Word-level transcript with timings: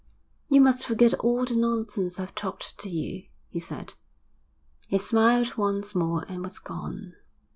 'You 0.49 0.61
must 0.61 0.83
forget 0.83 1.13
all 1.13 1.45
the 1.45 1.55
nonsense 1.55 2.19
I've 2.19 2.33
talked 2.33 2.79
to 2.79 2.89
you,' 2.89 3.27
he 3.49 3.59
said. 3.59 3.93
He 4.87 4.97
smiled 4.97 5.57
once 5.57 5.93
more 5.93 6.25
and 6.27 6.41
was 6.41 6.57
gone. 6.57 7.13